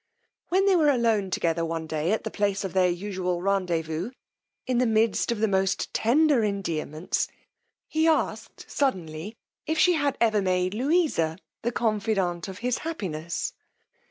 [0.49, 4.09] When they were alone together one day at the place of their usual rendezvous,
[4.65, 7.27] in the midst of the most tender endearments,
[7.87, 9.37] he asked suddenly
[9.67, 13.53] if she had ever made Louisa the confident of his happiness.